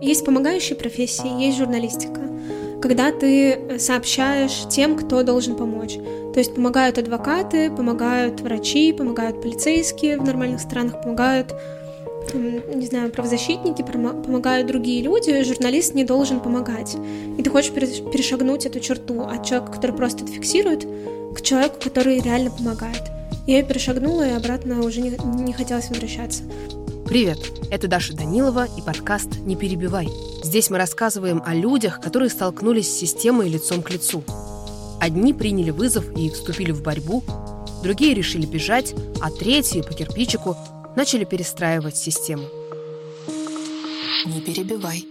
[0.00, 2.20] Есть помогающие профессии, есть журналистика.
[2.82, 5.94] Когда ты сообщаешь тем, кто должен помочь.
[6.32, 11.54] То есть помогают адвокаты, помогают врачи, помогают полицейские в нормальных странах, помогают
[12.34, 16.96] не знаю, правозащитники, помогают другие люди, журналист не должен помогать.
[17.38, 20.86] И ты хочешь перешагнуть эту черту от человека, который просто это фиксирует,
[21.34, 23.02] к человеку, который реально помогает.
[23.46, 26.42] Я ее перешагнула и обратно уже не, не хотелось возвращаться.
[27.06, 27.38] Привет,
[27.70, 30.08] это Даша Данилова и подкаст «Не перебивай».
[30.42, 34.24] Здесь мы рассказываем о людях, которые столкнулись с системой лицом к лицу.
[35.00, 37.22] Одни приняли вызов и вступили в борьбу,
[37.84, 40.56] другие решили бежать, а третьи по кирпичику
[40.96, 42.48] начали перестраивать систему.
[44.26, 45.06] Не перебивай.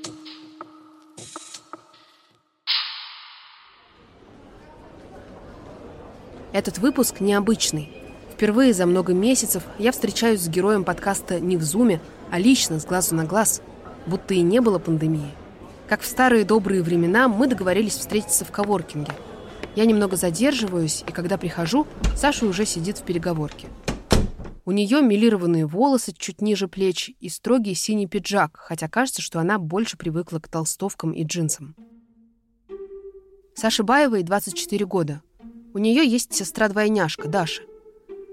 [6.52, 7.95] Этот выпуск необычный.
[8.36, 12.86] Впервые за много месяцев я встречаюсь с героем подкаста не в зуме, а лично, с
[12.86, 13.62] глазу на глаз,
[14.06, 15.32] будто и не было пандемии.
[15.88, 19.14] Как в старые добрые времена мы договорились встретиться в коворкинге.
[19.78, 23.70] Я немного задерживаюсь, и когда прихожу, Саша уже сидит в переговорке.
[24.66, 29.60] У нее милированные волосы чуть ниже плеч и строгий синий пиджак, хотя кажется, что она
[29.60, 31.74] больше привыкла к толстовкам и джинсам.
[33.54, 35.22] Саше Баевой 24 года.
[35.74, 37.62] У нее есть сестра-двойняшка, Даша.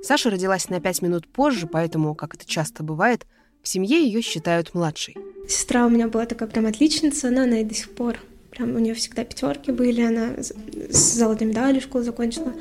[0.02, 3.26] Саша родилась на 5 минут позже, поэтому, как это часто бывает,
[3.62, 5.16] в семье ее считают младшей.
[5.48, 8.16] Сестра у меня была такая прям отличница, но она и до сих пор.
[8.50, 12.52] Прям у нее всегда пятерки были, она с золотой медалью школу закончила.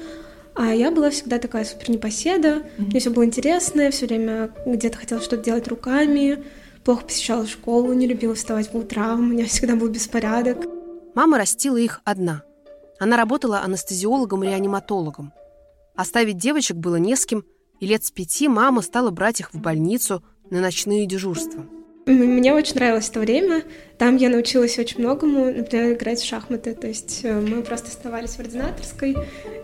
[0.54, 2.48] А я была всегда такая супер непоседа.
[2.48, 2.86] Mm-hmm.
[2.86, 6.44] Мне все было интересно, я все время где-то хотела что-то делать руками,
[6.84, 10.66] плохо посещала школу, не любила вставать по утрам, у меня всегда был беспорядок.
[11.16, 12.44] Мама растила их одна.
[13.00, 15.34] Она работала анестезиологом-реаниматологом.
[16.02, 17.46] Оставить девочек было не с кем,
[17.80, 21.64] и лет с пяти мама стала брать их в больницу на ночные дежурства.
[22.08, 23.62] Мне очень нравилось это время.
[24.00, 26.74] Там я научилась очень многому, например, играть в шахматы.
[26.74, 29.16] То есть э, мы просто оставались в ординаторской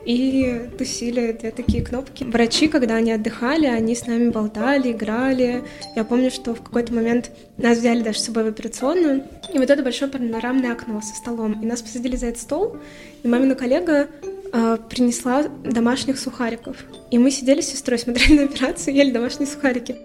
[0.06, 2.24] и тусили две такие кнопки.
[2.24, 5.64] Врачи, когда они отдыхали, они с нами болтали, играли.
[5.96, 9.24] Я помню, что в какой-то момент нас взяли даже с собой в операционную.
[9.52, 11.64] И вот это большое панорамное окно со столом.
[11.64, 12.78] И нас посадили за этот стол,
[13.24, 14.08] и мамина коллега
[14.52, 16.78] э, принесла домашних сухариков.
[17.12, 19.96] И мы сидели с сестрой, смотрели на операцию, ели домашние сухарики.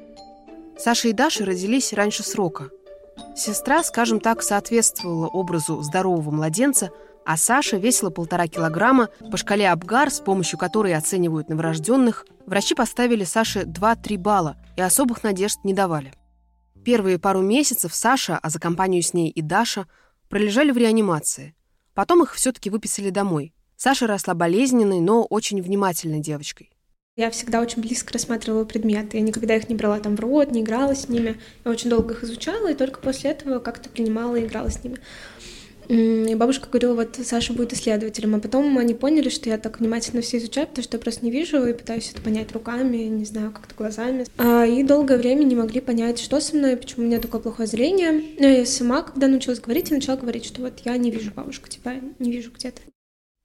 [0.79, 2.71] Саша и Даша родились раньше срока.
[3.37, 6.91] Сестра, скажем так, соответствовала образу здорового младенца,
[7.25, 9.09] а Саша весила полтора килограмма.
[9.31, 15.23] По шкале Абгар, с помощью которой оценивают новорожденных, врачи поставили Саше 2-3 балла и особых
[15.23, 16.13] надежд не давали.
[16.85, 19.87] Первые пару месяцев Саша, а за компанию с ней и Даша,
[20.29, 21.55] пролежали в реанимации.
[21.95, 23.55] Потом их все-таки выписали домой.
[23.85, 26.71] Саша росла болезненной, но очень внимательной девочкой.
[27.17, 29.17] Я всегда очень близко рассматривала предметы.
[29.17, 31.41] Я никогда их не брала там в рот, не играла с ними.
[31.65, 34.99] Я очень долго их изучала, и только после этого как-то принимала и играла с ними.
[35.89, 40.23] И бабушка говорила, вот Саша будет исследователем, а потом они поняли, что я так внимательно
[40.23, 43.51] все изучаю, потому что я просто не вижу и пытаюсь это понять руками, не знаю,
[43.51, 44.27] как-то глазами.
[44.39, 47.67] А, и долгое время не могли понять, что со мной, почему у меня такое плохое
[47.67, 48.13] зрение.
[48.39, 51.69] Но я сама, когда научилась говорить, я начала говорить, что вот я не вижу бабушку,
[51.69, 52.81] тебя не вижу где-то.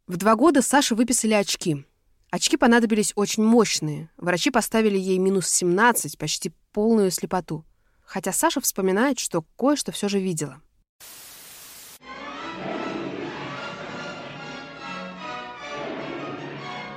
[0.08, 1.86] В два года Саше выписали очки.
[2.32, 4.10] Очки понадобились очень мощные.
[4.16, 7.66] Врачи поставили ей минус 17, почти полную слепоту.
[8.06, 10.62] Хотя Саша вспоминает, что кое-что все же видела.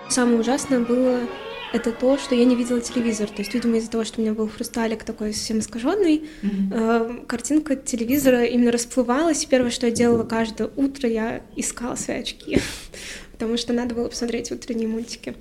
[0.09, 1.27] Самое ужасное было
[1.73, 3.29] это то, что я не видела телевизор.
[3.29, 7.23] То есть, видимо, из-за того, что у меня был хрусталик такой совсем искаженный, mm-hmm.
[7.23, 9.45] э, картинка телевизора именно расплывалась.
[9.45, 12.59] И первое, что я делала каждое утро, я искала свои очки
[13.41, 15.35] потому что надо было посмотреть утренние мультики.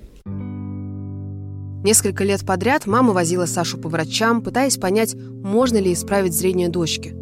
[1.84, 7.14] Несколько лет подряд мама возила Сашу по врачам, пытаясь понять, можно ли исправить зрение дочки.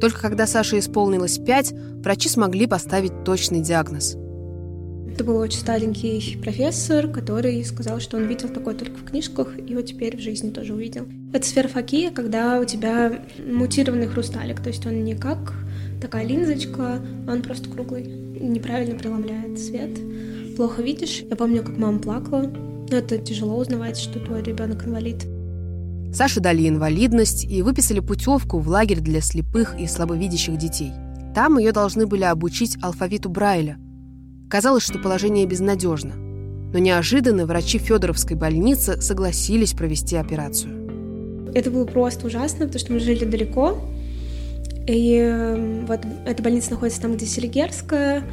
[0.00, 4.16] Только когда Саше исполнилось пять, врачи смогли поставить точный диагноз.
[5.14, 9.76] Это был очень старенький профессор, который сказал, что он видел такое только в книжках, и
[9.76, 11.06] вот теперь в жизни тоже увидел.
[11.32, 15.54] Это сферофокия, когда у тебя мутированный хрусталик, то есть он не как
[16.00, 16.98] такая линзочка,
[17.28, 19.96] он просто круглый неправильно преломляет свет,
[20.56, 21.22] плохо видишь.
[21.30, 22.52] Я помню, как мама плакала.
[22.90, 25.24] Это тяжело узнавать, что твой ребенок инвалид.
[26.12, 30.90] Саше дали инвалидность и выписали путевку в лагерь для слепых и слабовидящих детей.
[31.36, 33.78] Там ее должны были обучить алфавиту Брайля.
[34.48, 36.14] Казалось, что положение безнадежно.
[36.14, 41.52] Но неожиданно врачи Федоровской больницы согласились провести операцию.
[41.54, 43.78] Это было просто ужасно, потому что мы жили далеко,
[44.86, 48.24] и вот эта больница находится там, где Селигерская,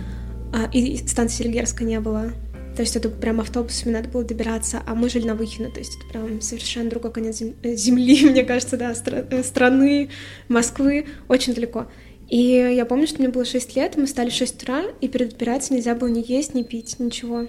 [0.53, 2.31] а, и станции Селигерская не было.
[2.75, 5.97] То есть это прям автобусами надо было добираться, а мы жили на Выхино, то есть
[5.97, 10.09] это прям совершенно другой конец земли, мне кажется, да, стра- страны,
[10.47, 11.87] Москвы, очень далеко.
[12.31, 15.33] И я помню, что мне было 6 лет, мы стали в 6 утра, и перед
[15.33, 17.47] операцией нельзя было ни есть, ни пить, ничего.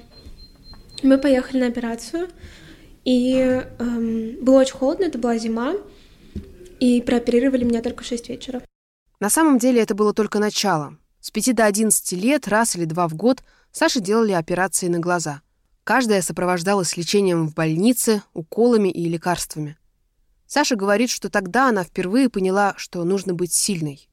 [1.05, 2.29] Мы поехали на операцию,
[3.05, 5.75] и эм, было очень холодно, это была зима,
[6.81, 8.61] и прооперировали меня только в 6 вечера.
[9.21, 10.99] На самом деле это было только начало.
[11.21, 15.43] С 5 до 11 лет, раз или два в год, Саше делали операции на глаза.
[15.85, 19.79] Каждая сопровождалась лечением в больнице, уколами и лекарствами.
[20.49, 24.09] Саша говорит, что тогда она впервые поняла, что нужно быть сильной.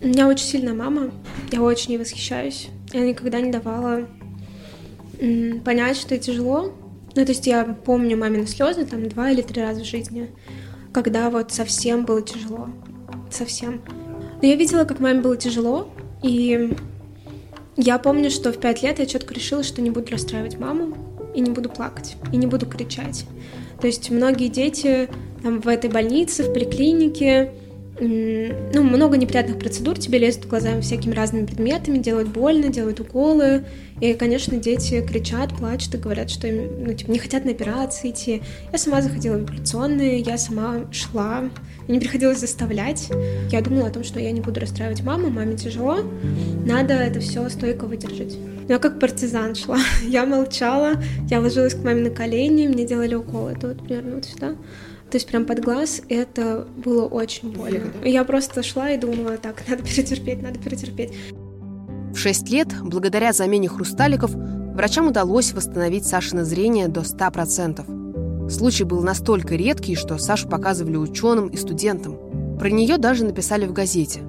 [0.00, 1.10] У меня очень сильная мама,
[1.52, 2.68] я очень ей восхищаюсь.
[2.92, 4.06] Я никогда не давала
[5.64, 6.72] понять, что тяжело.
[7.14, 10.30] Ну, то есть я помню мамины слезы там два или три раза в жизни,
[10.92, 12.68] когда вот совсем было тяжело.
[13.30, 13.80] Совсем.
[14.42, 15.88] Но я видела, как маме было тяжело,
[16.22, 16.76] и
[17.76, 20.96] я помню, что в пять лет я четко решила, что не буду расстраивать маму,
[21.34, 23.26] и не буду плакать, и не буду кричать.
[23.80, 25.08] То есть многие дети
[25.42, 27.52] там, в этой больнице, в поликлинике,
[27.98, 33.64] ну, много неприятных процедур, тебе лезут в глаза всякими разными предметами, делают больно, делают уколы.
[34.00, 38.10] И, конечно, дети кричат, плачут и говорят, что им, ну, типа, не хотят на операции
[38.10, 38.42] идти.
[38.70, 41.48] Я сама заходила в операционные, я сама шла,
[41.88, 43.10] мне приходилось заставлять.
[43.50, 45.98] Я думала о том, что я не буду расстраивать маму, маме тяжело,
[46.66, 48.36] надо это все стойко выдержать.
[48.68, 50.94] Но я как партизан шла, я молчала,
[51.30, 54.56] я ложилась к маме на колени, мне делали уколы, это вот примерно вот сюда.
[55.10, 57.92] То есть прям под глаз это было очень больно.
[58.04, 61.12] Я просто шла и думала, так, надо перетерпеть, надо перетерпеть.
[62.12, 68.50] В 6 лет, благодаря замене хрусталиков, врачам удалось восстановить Сашино зрение до 100%.
[68.50, 72.58] Случай был настолько редкий, что Сашу показывали ученым и студентам.
[72.58, 74.20] Про нее даже написали в газете.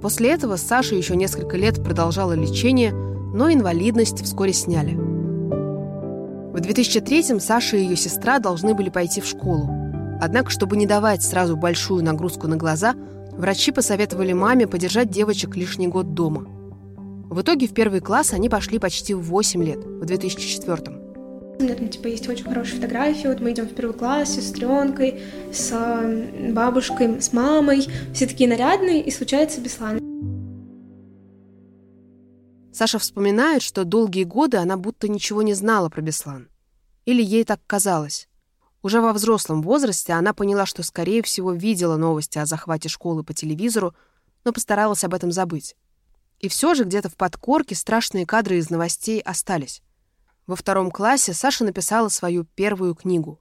[0.00, 4.94] После этого Саша еще несколько лет продолжала лечение, но инвалидность вскоре сняли.
[4.94, 9.85] В 2003-м Саша и ее сестра должны были пойти в школу.
[10.20, 12.94] Однако, чтобы не давать сразу большую нагрузку на глаза,
[13.32, 16.46] врачи посоветовали маме подержать девочек лишний год дома.
[17.28, 21.06] В итоге в первый класс они пошли почти в 8 лет, в 2004-м.
[21.58, 23.28] У меня там, типа, есть очень хорошие фотографии.
[23.28, 25.22] Вот мы идем в первый класс с сестренкой,
[25.52, 25.72] с
[26.52, 27.86] бабушкой, с мамой.
[28.12, 29.98] Все такие нарядные, и случается Беслан.
[32.72, 36.48] Саша вспоминает, что долгие годы она будто ничего не знала про Беслан.
[37.06, 38.28] Или ей так казалось.
[38.86, 43.34] Уже во взрослом возрасте она поняла, что, скорее всего, видела новости о захвате школы по
[43.34, 43.96] телевизору,
[44.44, 45.74] но постаралась об этом забыть.
[46.38, 49.82] И все же где-то в подкорке страшные кадры из новостей остались.
[50.46, 53.40] Во втором классе Саша написала свою первую книгу.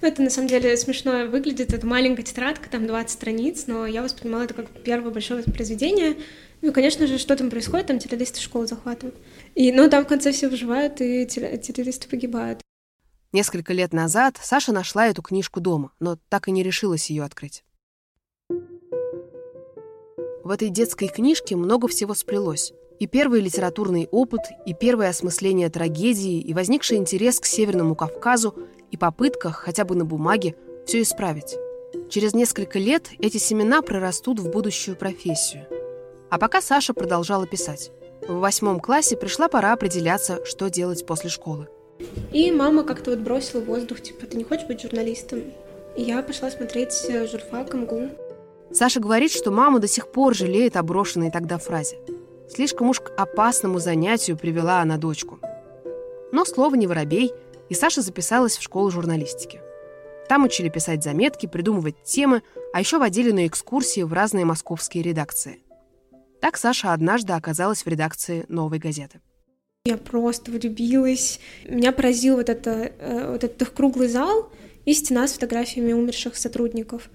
[0.00, 1.74] Это на самом деле смешно выглядит.
[1.74, 6.18] Это маленькая тетрадка, там 20 страниц, но я воспринимала это как первое большое произведение.
[6.62, 9.16] Ну, конечно же, что там происходит, там террористы школу захватывают.
[9.56, 12.63] И, ну, там в конце все выживают, и террористы погибают.
[13.34, 17.64] Несколько лет назад Саша нашла эту книжку дома, но так и не решилась ее открыть.
[20.44, 22.72] В этой детской книжке много всего сплелось.
[23.00, 28.54] И первый литературный опыт, и первое осмысление трагедии, и возникший интерес к Северному Кавказу,
[28.92, 30.54] и попытка, хотя бы на бумаге,
[30.86, 31.56] все исправить.
[32.10, 35.66] Через несколько лет эти семена прорастут в будущую профессию.
[36.30, 37.90] А пока Саша продолжала писать.
[38.28, 41.66] В восьмом классе пришла пора определяться, что делать после школы.
[42.32, 45.42] И мама как-то вот бросила воздух, типа, ты не хочешь быть журналистом?
[45.96, 48.10] И я пошла смотреть э, журфак МГУ.
[48.72, 51.98] Саша говорит, что мама до сих пор жалеет о брошенной тогда фразе.
[52.48, 55.38] Слишком уж к опасному занятию привела она дочку.
[56.32, 57.32] Но слово не воробей,
[57.68, 59.60] и Саша записалась в школу журналистики.
[60.28, 65.60] Там учили писать заметки, придумывать темы, а еще водили на экскурсии в разные московские редакции.
[66.40, 69.20] Так Саша однажды оказалась в редакции «Новой газеты».
[69.86, 71.40] Я просто влюбилась.
[71.66, 74.50] Меня поразил вот, это, э, вот этот их круглый зал
[74.86, 77.10] и стена с фотографиями умерших сотрудников.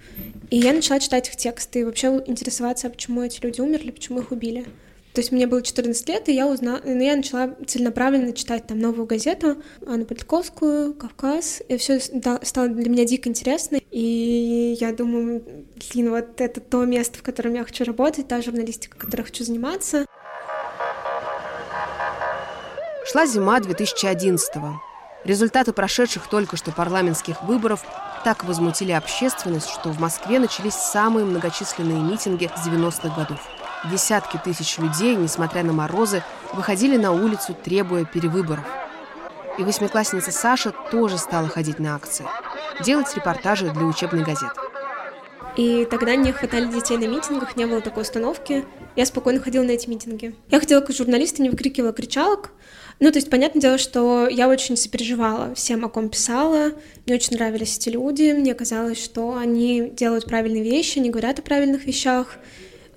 [0.51, 4.31] И я начала читать их тексты и вообще интересоваться, почему эти люди умерли, почему их
[4.31, 4.65] убили.
[5.13, 8.77] То есть мне было 14 лет, и я узнала, ну, я начала целенаправленно читать там
[8.77, 13.79] новую газету, Анну Политковскую, Кавказ, и все стало для меня дико интересно.
[13.89, 15.41] И я думаю,
[15.91, 20.05] блин, вот это то место, в котором я хочу работать, та журналистика, которой хочу заниматься.
[23.11, 24.79] Шла зима 2011-го.
[25.23, 27.81] Результаты прошедших только что парламентских выборов
[28.23, 33.39] так возмутили общественность, что в Москве начались самые многочисленные митинги с 90-х годов.
[33.89, 36.23] Десятки тысяч людей, несмотря на морозы,
[36.53, 38.65] выходили на улицу, требуя перевыборов.
[39.57, 42.27] И восьмиклассница Саша тоже стала ходить на акции,
[42.85, 44.53] делать репортажи для учебной газеты.
[45.57, 48.65] И тогда не хватали детей на митингах, не было такой установки.
[48.95, 50.35] Я спокойно ходила на эти митинги.
[50.49, 52.51] Я ходила как журналист не выкрикивала кричалок.
[52.99, 56.73] Ну, то есть, понятное дело, что я очень сопереживала всем, о ком писала.
[57.05, 58.33] Мне очень нравились эти люди.
[58.33, 62.37] Мне казалось, что они делают правильные вещи, они говорят о правильных вещах.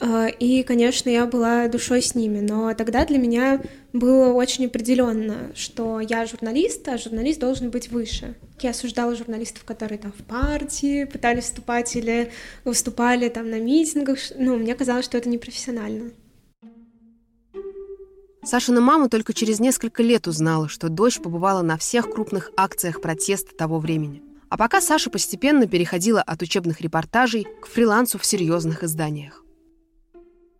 [0.04, 5.52] А, и, конечно, я была душой с ними, но тогда для меня было очень определенно,
[5.54, 8.34] что я журналист, а журналист должен быть выше.
[8.60, 12.32] Я осуждала журналистов, которые там в партии пытались вступать или
[12.64, 14.18] выступали там на митингах.
[14.36, 16.10] Ну, мне казалось, что это непрофессионально.
[18.44, 23.54] Сашина мама только через несколько лет узнала, что дочь побывала на всех крупных акциях протеста
[23.54, 24.20] того времени.
[24.48, 29.44] А пока Саша постепенно переходила от учебных репортажей к фрилансу в серьезных изданиях.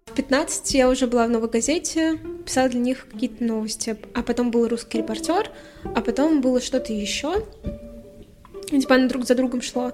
[0.07, 4.51] В 15 я уже была в «Новой газете», писала для них какие-то новости, а потом
[4.51, 5.51] был «Русский репортер»,
[5.83, 7.45] а потом было что-то еще.
[8.81, 9.93] Типа оно друг за другом шло.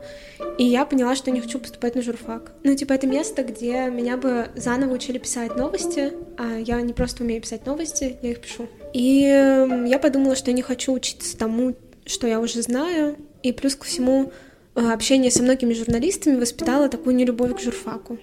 [0.57, 2.53] И я поняла, что не хочу поступать на журфак.
[2.63, 7.25] Ну, типа, это место, где меня бы заново учили писать новости, а я не просто
[7.25, 8.69] умею писать новости, я их пишу.
[8.93, 9.21] И
[9.87, 13.85] я подумала, что я не хочу учиться тому, что я уже знаю, и плюс ко
[13.85, 14.33] всему
[14.75, 18.19] э, общение со многими журналистами воспитало такую нелюбовь к журфаку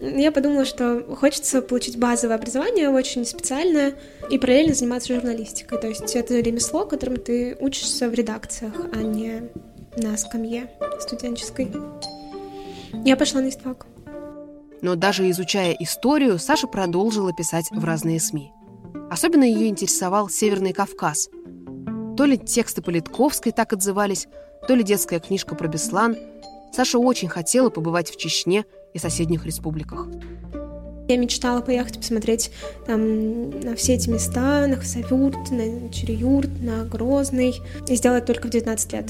[0.00, 3.94] я подумала, что хочется получить базовое образование, очень специальное,
[4.30, 5.78] и параллельно заниматься журналистикой.
[5.78, 9.50] То есть это ремесло, которым ты учишься в редакциях, а не
[9.96, 10.70] на скамье
[11.00, 11.72] студенческой.
[13.04, 13.86] Я пошла на истфак.
[14.82, 18.52] Но даже изучая историю, Саша продолжила писать в разные СМИ.
[19.10, 21.28] Особенно ее интересовал Северный Кавказ.
[22.16, 24.26] То ли тексты Политковской так отзывались,
[24.66, 26.16] то ли детская книжка про Беслан.
[26.72, 30.06] Саша очень хотела побывать в Чечне– и соседних республиках.
[31.10, 32.52] Я мечтала поехать посмотреть
[32.86, 37.60] там на все эти места, на Хасавюрт, на Череюрт, на Грозный.
[37.88, 39.06] И сделать только в 19 лет,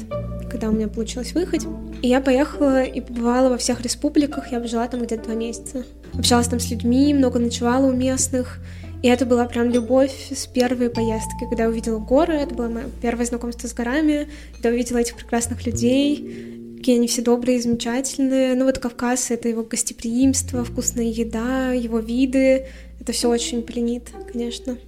[0.50, 1.66] когда у меня получилось выехать.
[2.00, 4.50] И я поехала и побывала во всех республиках.
[4.50, 5.84] Я жила там где-то два месяца.
[6.14, 8.60] Общалась там с людьми, много ночевала у местных.
[9.02, 12.32] И это была прям любовь с первой поездки, когда я увидела горы.
[12.32, 16.49] Это было мое первое знакомство с горами, когда увидела этих прекрасных людей,
[16.80, 18.54] какие они все добрые замечательные.
[18.54, 22.68] Ну вот Кавказ— это его гостеприимство, вкусная еда, его виды.
[22.98, 24.78] Это все очень пленит, конечно.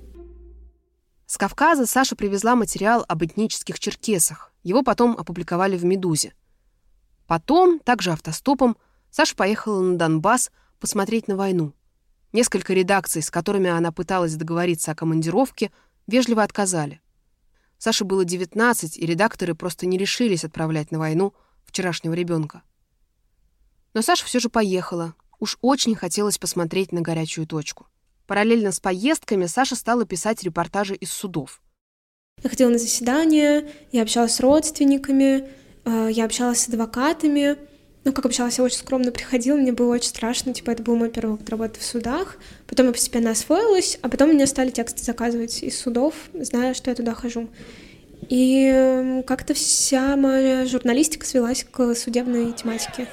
[1.26, 4.54] С Кавказа Саша привезла материал об этнических черкесах.
[4.62, 6.32] Его потом опубликовали в «Медузе».
[7.26, 8.78] Потом, также автостопом,
[9.10, 11.74] Саша поехала на Донбасс посмотреть на войну.
[12.32, 15.70] Несколько редакций, с которыми она пыталась договориться о командировке,
[16.06, 17.02] вежливо отказали.
[17.76, 21.34] Саше было 19, и редакторы просто не решились отправлять на войну
[21.64, 22.62] вчерашнего ребенка.
[23.94, 25.14] Но Саша все же поехала.
[25.40, 27.86] Уж очень хотелось посмотреть на горячую точку.
[28.26, 31.60] Параллельно с поездками Саша стала писать репортажи из судов.
[32.42, 35.48] Я ходила на заседания, я общалась с родственниками,
[35.84, 37.56] э, я общалась с адвокатами.
[38.04, 41.10] Ну, как общалась, я очень скромно приходила, мне было очень страшно, типа, это был мой
[41.10, 42.36] первый опыт работы в судах.
[42.66, 46.96] Потом я постепенно освоилась, а потом мне стали тексты заказывать из судов, зная, что я
[46.96, 47.48] туда хожу.
[48.32, 53.06] И эм, как-то вся моя журналистика свелась к судебной тематике.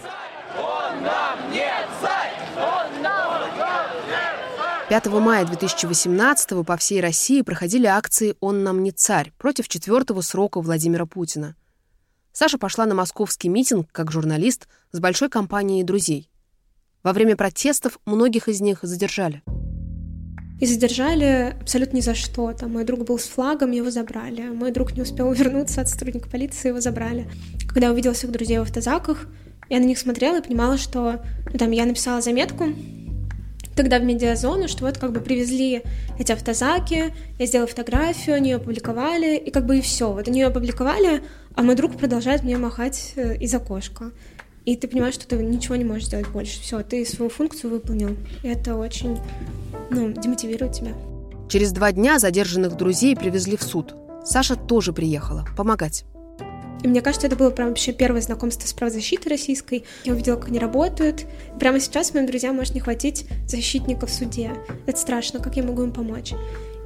[4.88, 10.62] 5 мая 2018 по всей России проходили акции «Он нам не царь» против четвертого срока
[10.62, 11.58] Владимира Путина.
[12.32, 16.32] Саша пошла на московский митинг как журналист с большой компанией друзей.
[17.04, 19.44] Во время протестов многих из них задержали.
[20.60, 22.52] И задержали абсолютно ни за что.
[22.54, 24.50] Там мой друг был с флагом, его забрали.
[24.50, 27.28] Мой друг не успел вернуться от сотрудника полиции, его забрали.
[27.68, 29.28] Когда я увидела всех друзей в автозаках,
[29.70, 32.74] я на них смотрела и понимала, что ну, там я написала заметку
[33.80, 35.84] тогда в медиазону, что вот как бы привезли
[36.18, 40.12] эти автозаки, я сделала фотографию, они ее опубликовали, и как бы и все.
[40.12, 41.24] Вот они ее опубликовали,
[41.56, 44.12] а мой друг продолжает мне махать э, из окошка.
[44.70, 46.62] И ты понимаешь, что ты ничего не можешь сделать больше.
[46.62, 48.16] Все, ты свою функцию выполнил.
[48.44, 49.18] Это очень
[49.90, 50.94] ну, демотивирует тебя.
[51.50, 53.96] Через два дня задержанных друзей привезли в суд.
[54.24, 56.06] Саша тоже приехала помогать.
[56.84, 59.86] И мне кажется, это было прям вообще первое знакомство с правозащитой российской.
[60.06, 61.26] Я увидела, как они работают.
[61.60, 64.52] Прямо сейчас моим друзьям может не хватить защитника в суде.
[64.86, 66.34] Это страшно, как я могу им помочь?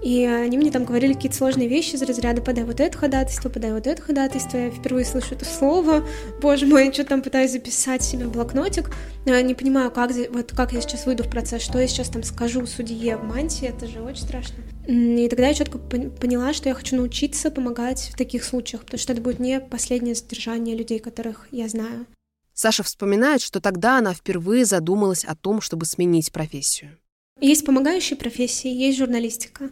[0.04, 3.72] И они мне там говорили какие-то сложные вещи из разряда «подай вот это ходатайство, подай
[3.72, 4.58] вот это ходатайство».
[4.58, 6.06] Я впервые слышу это слово.
[6.42, 8.92] Боже мой, я что там пытаюсь записать себе в блокнотик.
[9.26, 12.10] Но я не понимаю, как, вот как я сейчас выйду в процесс, что я сейчас
[12.10, 13.70] там скажу судье в мантии.
[13.70, 14.56] Это же очень страшно.
[14.86, 19.14] И тогда я четко поняла, что я хочу научиться помогать в таких случаях, потому что
[19.14, 22.06] это будет не последнее задержание людей, которых я знаю.
[22.54, 26.98] Саша вспоминает, что тогда она впервые задумалась о том, чтобы сменить профессию.
[27.44, 29.70] Есть помогающие профессии, есть журналистика,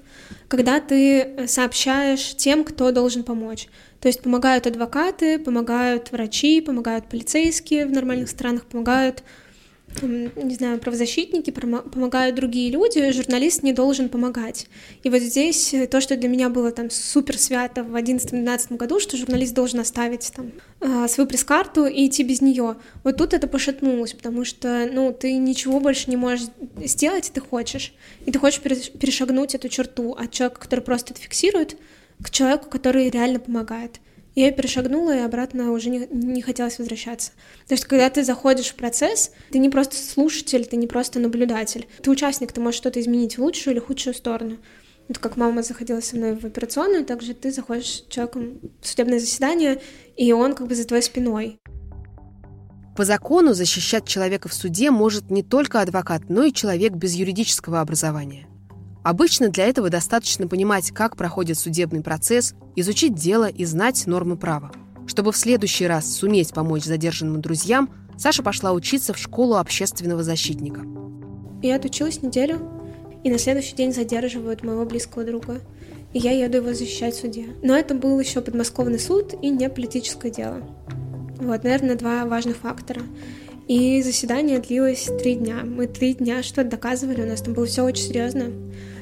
[0.49, 3.69] когда ты э, сообщаешь тем, кто должен помочь.
[4.01, 9.23] То есть помогают адвокаты, помогают врачи, помогают полицейские в нормальных странах, помогают
[10.01, 14.67] не знаю, правозащитники, помогают другие люди, журналист не должен помогать.
[15.03, 19.17] И вот здесь то, что для меня было там супер свято в 2011-2012 году, что
[19.17, 22.75] журналист должен оставить там а, свою пресс-карту и идти без нее.
[23.03, 26.47] Вот тут это пошатнулось, потому что, ну, ты ничего больше не можешь
[26.83, 27.93] сделать, ты хочешь.
[28.25, 31.77] И ты хочешь перешагнуть эту черту от человека, который просто это фиксирует,
[32.23, 33.99] к человеку, который реально помогает.
[34.33, 37.31] Я перешагнула, и обратно уже не, не хотелось возвращаться.
[37.67, 41.87] То есть, когда ты заходишь в процесс, ты не просто слушатель, ты не просто наблюдатель.
[42.01, 44.57] Ты участник, ты можешь что-то изменить в лучшую или худшую сторону.
[45.09, 49.19] Вот как мама заходила со мной в операционную, также ты заходишь с человеком в судебное
[49.19, 49.81] заседание,
[50.15, 51.59] и он как бы за твоей спиной.
[52.95, 57.81] По закону защищать человека в суде может не только адвокат, но и человек без юридического
[57.81, 58.47] образования.
[59.03, 64.71] Обычно для этого достаточно понимать, как проходит судебный процесс, изучить дело и знать нормы права.
[65.07, 70.81] Чтобы в следующий раз суметь помочь задержанным друзьям, Саша пошла учиться в школу общественного защитника.
[71.63, 72.59] Я отучилась неделю,
[73.23, 75.61] и на следующий день задерживают моего близкого друга.
[76.13, 77.47] И я еду его защищать в суде.
[77.63, 80.61] Но это был еще подмосковный суд и не политическое дело.
[81.37, 83.01] Вот, наверное, два важных фактора.
[83.67, 85.61] И заседание длилось три дня.
[85.63, 88.51] Мы три дня что-то доказывали, у нас там было все очень серьезно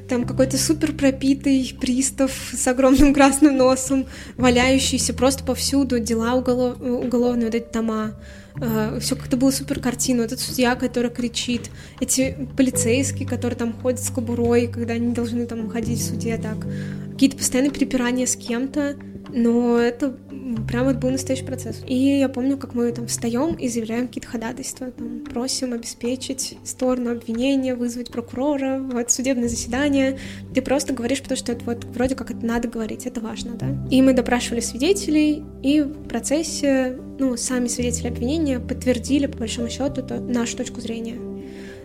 [0.10, 6.82] там какой-то супер пропитый пристав с огромным красным носом, валяющийся просто повсюду, дела уголов...
[6.82, 8.16] уголовные, вот эти тома.
[8.56, 10.24] Uh, э, все как-то было супер картина.
[10.24, 11.70] Этот судья, который кричит,
[12.02, 16.58] эти полицейские, которые там ходят с кобурой, когда они должны там ходить в суде так.
[17.12, 18.96] Какие-то постоянные перепирания с кем-то,
[19.34, 20.16] но это
[20.68, 21.82] прям вот был настоящий процесс.
[21.88, 27.12] И я помню, как мы там встаем и заявляем какие-то ходатайства, там, просим обеспечить сторону
[27.12, 30.18] обвинения, вызвать прокурора, вот судебное заседание.
[30.54, 33.68] Ты просто говоришь, потому что это вот вроде как это надо говорить, это важно, да.
[33.90, 40.02] И мы допрашивали свидетелей, и в процессе, ну, сами свидетели обвинения подтвердили, по большому счету,
[40.02, 41.29] то, нашу точку зрения.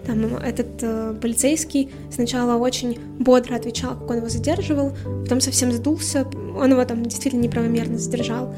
[0.07, 6.27] Там этот э, полицейский сначала очень бодро отвечал, как он его задерживал, потом совсем сдулся,
[6.57, 8.55] он его там действительно неправомерно задержал.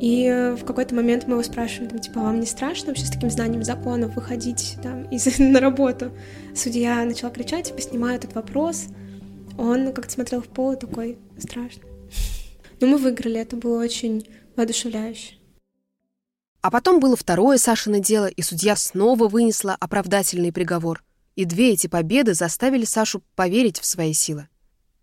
[0.00, 3.30] И в какой-то момент мы его спрашиваем, там, типа, вам не страшно вообще с таким
[3.30, 6.12] знанием законов выходить там, из, на работу?
[6.54, 8.86] Судья начал кричать, типа, снимаю этот вопрос.
[9.58, 11.82] Он как-то смотрел в пол и такой, страшно.
[12.80, 15.34] Но мы выиграли, это было очень воодушевляюще.
[16.62, 21.02] А потом было второе Сашино дело, и судья снова вынесла оправдательный приговор.
[21.34, 24.48] И две эти победы заставили Сашу поверить в свои силы.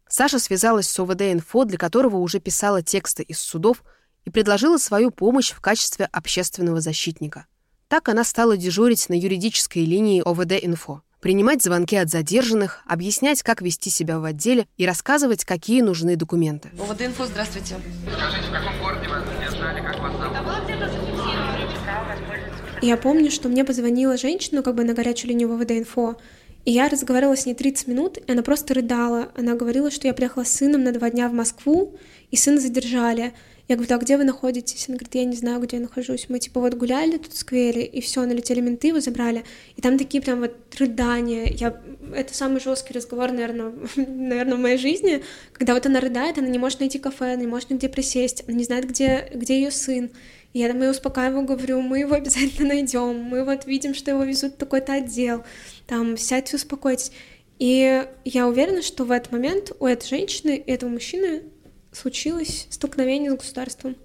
[0.08, 3.84] Саша связалась с ОВД-инфо, для которого уже писала тексты из судов,
[4.24, 7.48] и предложила свою помощь в качестве общественного защитника.
[7.88, 13.90] Так она стала дежурить на юридической линии ОВД-инфо, принимать звонки от задержанных, объяснять, как вести
[13.90, 16.70] себя в отделе и рассказывать, какие нужны документы.
[16.78, 17.78] ОВД-инфо, здравствуйте.
[18.14, 20.57] Скажите, в каком городе вы задержали, как вас зовут?
[22.82, 26.16] Я помню, что мне позвонила женщина, как бы на горячую линию ВВД-инфо,
[26.64, 29.32] и я разговаривала с ней 30 минут, и она просто рыдала.
[29.36, 31.96] Она говорила, что я приехала с сыном на два дня в Москву,
[32.30, 33.34] и сына задержали.
[33.68, 34.88] Я говорю, а где вы находитесь?
[34.88, 36.28] Она говорит, я не знаю, где я нахожусь.
[36.30, 39.44] Мы типа вот гуляли тут в сквере, и все, налетели менты, его забрали.
[39.76, 41.46] И там такие прям вот рыдания.
[41.46, 41.82] Я...
[42.14, 46.60] Это самый жесткий разговор, наверное, наверное, в моей жизни, когда вот она рыдает, она не
[46.60, 50.12] может найти кафе, она не может нигде присесть, она не знает, где, где ее сын.
[50.58, 54.24] И я там ее успокаиваю, говорю, мы его обязательно найдем, мы вот видим, что его
[54.24, 55.44] везут в такой-то отдел,
[55.86, 57.12] там, сядьте, успокойтесь.
[57.60, 61.44] И я уверена, что в этот момент у этой женщины и этого мужчины
[61.92, 63.98] случилось столкновение с государством.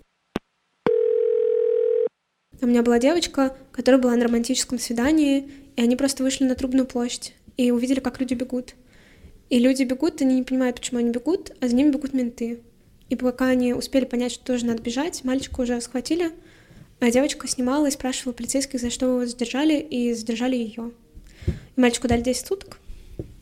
[2.61, 6.85] У меня была девочка, которая была на романтическом свидании, и они просто вышли на Трубную
[6.85, 8.75] площадь и увидели, как люди бегут.
[9.49, 12.61] И люди бегут, они не понимают, почему они бегут, а за ними бегут менты.
[13.13, 16.31] И пока они успели понять, что тоже надо бежать, мальчика уже схватили,
[16.99, 20.93] а девочка снимала и спрашивала полицейских, за что его задержали, и задержали ее.
[21.47, 22.79] И мальчику дали 10 суток,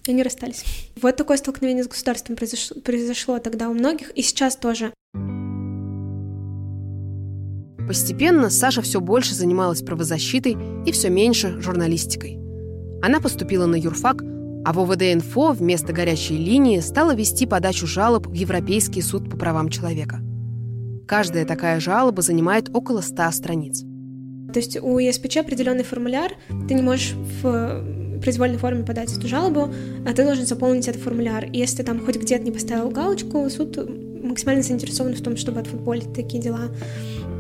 [0.07, 0.65] и они расстались.
[1.01, 4.93] Вот такое столкновение с государством произошло, произошло тогда у многих, и сейчас тоже.
[7.87, 12.41] Постепенно Саша все больше занималась правозащитой и все меньше журналистикой.
[13.03, 14.25] Она поступила на юрфак,
[14.64, 19.68] а в ОВД-инфо вместо горячей линии стала вести подачу жалоб в Европейский суд по правам
[19.68, 20.20] человека.
[21.07, 23.83] Каждая такая жалоба занимает около 100 страниц.
[24.53, 26.33] То есть у ЕСПЧ определенный формуляр,
[26.68, 29.73] ты не можешь в произвольной форме подать эту жалобу,
[30.07, 31.46] а ты должен заполнить этот формуляр.
[31.46, 33.79] И если ты там хоть где-то не поставил галочку, суд
[34.23, 36.68] максимально заинтересован в том, чтобы отфутболить такие дела.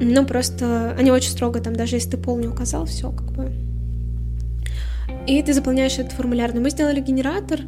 [0.00, 3.52] Ну, просто они очень строго, там, даже если ты пол не указал, все, как бы
[5.26, 6.54] и ты заполняешь этот формуляр.
[6.54, 7.60] Но мы сделали генератор,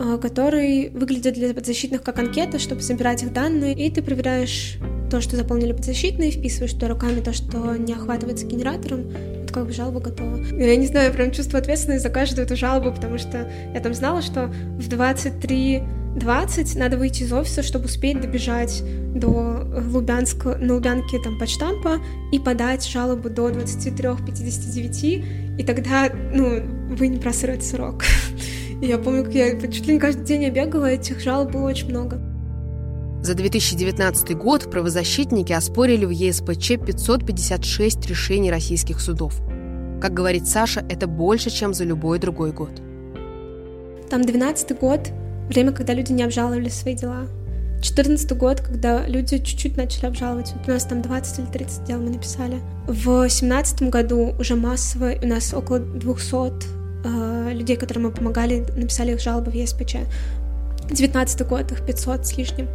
[0.00, 4.78] а, который выглядит для подзащитных как анкета, чтобы собирать их данные, и ты проверяешь
[5.10, 9.04] то, что заполнили подзащитные, вписываешь туда руками то, что не охватывается генератором,
[9.46, 10.38] ты как бы жалоба готова.
[10.56, 14.22] Я не знаю, прям чувствую ответственность за каждую эту жалобу, потому что я там знала,
[14.22, 18.82] что в 23.20 надо выйти из офиса, чтобы успеть добежать
[19.14, 22.00] до Лубянска, на Лубянке там почтампа
[22.32, 28.04] и подать жалобу до 23.59, и тогда, ну, вы не просрете срок.
[28.80, 31.88] Я помню, как я чуть ли не каждый день я бегала, этих жалоб было очень
[31.88, 32.20] много.
[33.22, 39.40] За 2019 год правозащитники оспорили в ЕСПЧ 556 решений российских судов.
[40.02, 42.82] Как говорит Саша, это больше, чем за любой другой год.
[44.10, 45.08] Там 12 год,
[45.48, 47.26] время, когда люди не обжаловали свои дела.
[47.84, 50.54] 14 год, когда люди чуть-чуть начали обжаловать.
[50.66, 52.60] У нас там 20 или 30 дел мы написали.
[52.86, 56.52] В 17 году уже массово, у нас около 200
[57.04, 59.96] э, людей, которым мы помогали, написали их жалобы в ЕСПЧ.
[60.90, 62.68] 19 год их 500 с лишним.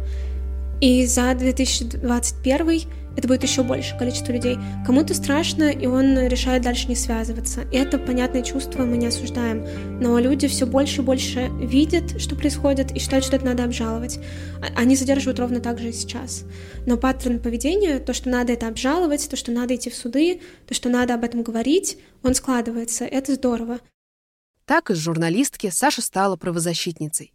[0.80, 2.82] И за 2021
[3.16, 4.58] это будет еще больше количество людей.
[4.86, 7.62] Кому-то страшно, и он решает дальше не связываться.
[7.72, 9.66] И это понятное чувство, мы не осуждаем.
[10.00, 14.18] Но люди все больше и больше видят, что происходит, и считают, что это надо обжаловать.
[14.62, 16.44] А, они задерживают ровно так же и сейчас.
[16.86, 20.74] Но паттерн поведения, то, что надо это обжаловать, то, что надо идти в суды, то,
[20.74, 23.04] что надо об этом говорить, он складывается.
[23.04, 23.80] Это здорово.
[24.64, 27.34] Так из журналистки Саша стала правозащитницей.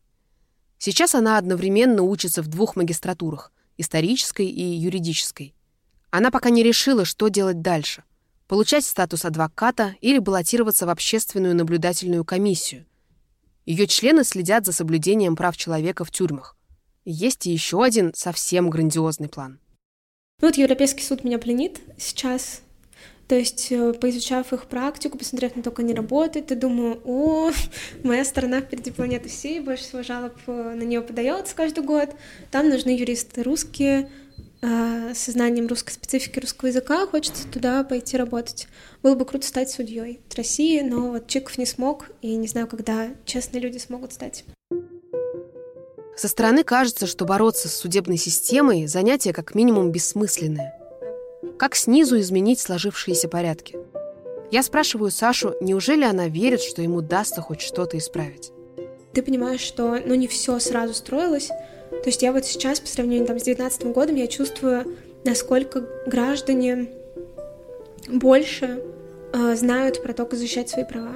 [0.77, 5.53] Сейчас она одновременно учится в двух магистратурах— исторической и юридической.
[6.17, 8.05] Она пока не решила, что делать дальше—
[8.47, 12.85] получать статус адвоката или баллотироваться в общественную наблюдательную комиссию.
[13.65, 16.55] Ее члены следят за соблюдением прав человека в тюрьмах.
[17.03, 19.59] Есть и еще один совсем грандиозный план.
[20.39, 22.61] Ну вот Европейский суд меня пленит сейчас.
[23.27, 27.51] То есть, э, поизучав их практику, посмотрев на то, как они работают, я думаю, о,
[28.03, 32.11] моя страна впереди планеты всей, больше всего жалоб э, на нее подается каждый год.
[32.51, 34.09] Там нужны юристы русские,
[34.61, 38.67] со знанием русской специфики русского языка, хочется туда пойти работать.
[39.03, 42.67] Было бы круто стать судьей в России, но вот Чиков не смог, и не знаю,
[42.67, 44.45] когда честные люди смогут стать.
[46.17, 50.73] Со стороны кажется, что бороться с судебной системой– занятие как минимум бессмысленное–
[51.57, 53.77] как снизу изменить сложившиеся порядки?
[54.51, 58.51] Я спрашиваю Сашу, неужели она верит, что ему удастся хоть что-то исправить?
[59.13, 61.49] Ты понимаешь, что ну, не все сразу строилось.
[61.89, 66.89] То есть я вот сейчас, по сравнению там, с 2019 годом, я чувствую, насколько граждане
[68.07, 68.81] больше
[69.33, 71.15] э, знают про то, как защищать свои права.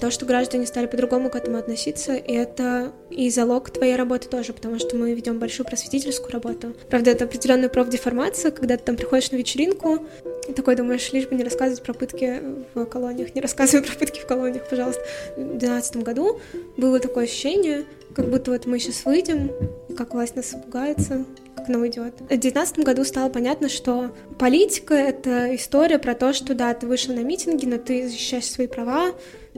[0.00, 4.52] То, что граждане стали по-другому к этому относиться, и это и залог твоей работы тоже,
[4.52, 6.74] потому что мы ведем большую просветительскую работу.
[6.88, 10.06] Правда, это определенная профдеформация, когда ты там приходишь на вечеринку,
[10.48, 12.42] и такой думаешь, лишь бы не рассказывать про пытки
[12.74, 15.02] в колониях, не рассказывай про пытки в колониях, пожалуйста.
[15.36, 16.40] В 2012 году
[16.76, 19.50] было такое ощущение, как будто вот мы сейчас выйдем,
[19.88, 21.24] и как власть нас пугается,
[21.56, 22.14] как она уйдет.
[22.14, 27.14] В 2019 году стало понятно, что политика— это история про то, что да, ты вышел
[27.14, 29.12] на митинги, но ты защищаешь свои права,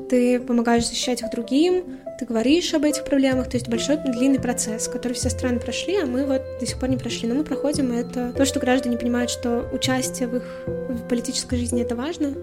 [0.08, 4.88] ты помогаешь защищать их другим, ты говоришь об этих проблемах, то есть большой длинный процесс,
[4.88, 7.28] который все страны прошли, а мы вот до сих пор не прошли.
[7.28, 11.82] Но мы проходим, это то, что граждане понимают, что участие в их в политической жизни
[11.82, 12.34] это важно,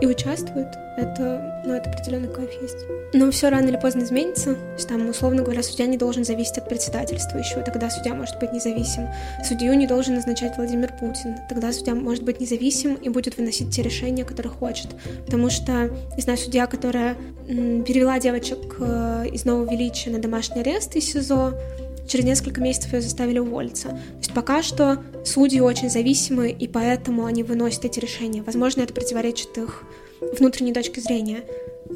[0.00, 2.76] и участвуют, это, ну, это определенный кайф есть.
[3.12, 4.56] Но все рано или поздно изменится.
[4.88, 9.08] Там, условно говоря, судья не должен зависеть от председательства еще, тогда судья может быть независим.
[9.44, 13.82] Судью не должен назначать Владимир Путин, тогда судья может быть независим и будет выносить те
[13.82, 14.88] решения, которые хочет.
[15.24, 20.96] Потому что, не знаю, судья, которая перевела девочек э, из Нового Величия на домашний арест
[20.96, 21.54] из СИЗО,
[22.08, 23.88] через несколько месяцев ее заставили уволиться.
[23.88, 28.42] То есть пока что судьи очень зависимы, и поэтому они выносят эти решения.
[28.42, 29.84] Возможно, это противоречит их
[30.38, 31.44] внутренней точке зрения.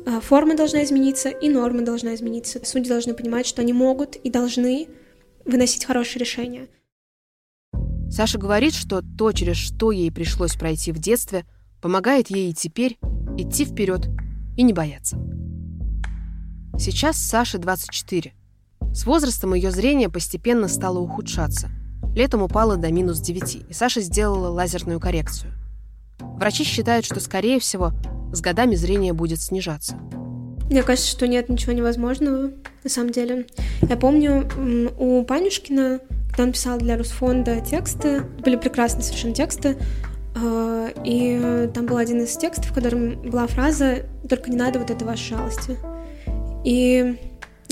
[0.07, 2.61] А, форма должна измениться, и норма должна измениться.
[2.65, 4.89] Судьи должны понимать, что они могут и должны
[5.45, 6.69] выносить хорошие решения.
[8.11, 11.45] Саша говорит, что то, через что ей пришлось пройти в детстве,
[11.83, 12.99] помогает ей и теперь
[13.37, 14.09] идти вперед
[14.57, 15.19] и не бояться.
[16.79, 18.33] Сейчас Саше 24.
[18.93, 21.69] С возрастом ее зрение постепенно стало ухудшаться.
[22.15, 25.53] Летом упало до минус 9, и Саша сделала лазерную коррекцию.
[26.19, 27.93] Врачи считают, что, скорее всего,
[28.33, 29.97] с годами зрение будет снижаться.
[30.71, 32.51] Мне кажется, что нет ничего невозможного,
[32.85, 33.47] на самом деле.
[33.83, 34.49] Я помню,
[34.99, 39.79] у Панюшкина, когда он писал для Русфонда тексты, были прекрасные совершенно тексты,
[40.37, 44.91] а, и там был один из текстов, в котором была фраза «Только не надо вот
[44.91, 45.77] этой вашей жалости».
[46.65, 47.19] И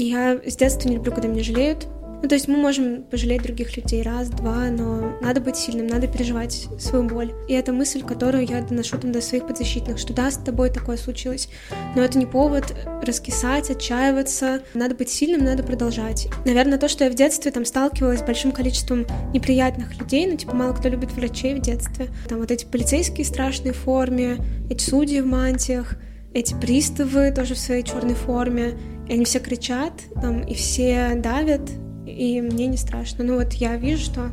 [0.04, 1.87] я с детства не люблю, когда меня жалеют.
[2.22, 6.06] Ну, то есть мы можем пожалеть других людей раз, два, но надо быть сильным, надо
[6.06, 7.32] переживать свою боль.
[7.46, 10.96] И это мысль, которую я доношу там до своих подзащитных, что да, с тобой такое
[10.96, 11.48] случилось,
[11.94, 16.28] но это не повод раскисать, отчаиваться, надо быть сильным, надо продолжать.
[16.46, 20.54] Наверное, то, что я в детстве там сталкивалась с большим количеством неприятных людей, ну, типа,
[20.54, 22.09] мало кто любит врачей в детстве.
[22.28, 24.38] Там вот эти полицейские в страшной форме,
[24.70, 25.96] эти судьи в мантиях,
[26.32, 28.74] эти приставы тоже в своей черной форме,
[29.08, 31.70] и они все кричат, там, и все давят,
[32.06, 33.24] и мне не страшно.
[33.24, 34.30] Ну вот я вижу, что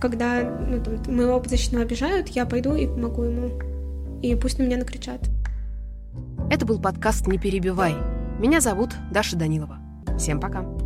[0.00, 3.60] когда ну, там, моего подзащитного обижают, я пойду и помогу ему.
[4.22, 5.20] И пусть на меня накричат.
[6.50, 7.94] Это был подкаст «Не перебивай».
[8.38, 9.78] Меня зовут Даша Данилова.
[10.18, 10.79] Всем пока.